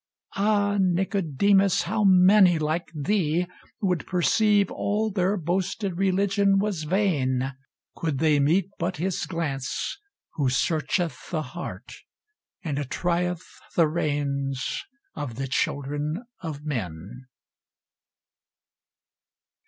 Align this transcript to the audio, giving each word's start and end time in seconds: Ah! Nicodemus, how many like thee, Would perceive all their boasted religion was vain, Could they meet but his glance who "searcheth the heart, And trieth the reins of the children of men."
Ah! 0.35 0.77
Nicodemus, 0.79 1.83
how 1.83 2.03
many 2.03 2.57
like 2.57 2.89
thee, 2.91 3.45
Would 3.81 4.07
perceive 4.07 4.71
all 4.71 5.11
their 5.11 5.37
boasted 5.37 5.95
religion 5.99 6.57
was 6.57 6.85
vain, 6.85 7.53
Could 7.95 8.17
they 8.17 8.39
meet 8.39 8.71
but 8.79 8.97
his 8.97 9.27
glance 9.27 9.99
who 10.33 10.49
"searcheth 10.49 11.29
the 11.29 11.43
heart, 11.53 11.91
And 12.63 12.79
trieth 12.89 13.45
the 13.75 13.87
reins 13.87 14.83
of 15.13 15.35
the 15.35 15.47
children 15.47 16.23
of 16.41 16.63
men." 16.65 17.27